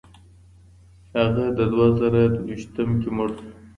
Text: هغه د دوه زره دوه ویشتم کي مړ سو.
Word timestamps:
هغه 1.17 1.45
د 1.57 1.59
دوه 1.71 1.87
زره 1.99 2.21
دوه 2.33 2.41
ویشتم 2.47 2.89
کي 3.01 3.09
مړ 3.17 3.29
سو. 3.37 3.45